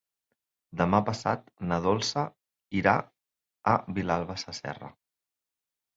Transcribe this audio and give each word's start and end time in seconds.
Demà 0.79 1.01
passat 1.09 1.43
na 1.71 1.77
Dolça 1.83 2.25
irà 2.81 2.97
a 3.75 3.79
Vilalba 3.99 4.39
Sasserra. 4.45 4.91